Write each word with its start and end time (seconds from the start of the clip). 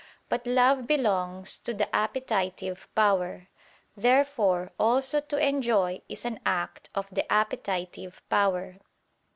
But 0.29 0.47
love 0.47 0.87
belongs 0.87 1.59
to 1.59 1.75
the 1.75 1.87
appetitive 1.95 2.87
power. 2.95 3.49
Therefore 3.95 4.71
also 4.79 5.19
to 5.19 5.37
enjoy 5.37 6.01
is 6.09 6.25
an 6.25 6.39
act 6.43 6.89
of 6.95 7.07
the 7.11 7.31
appetitive 7.31 8.23
power. 8.27 8.77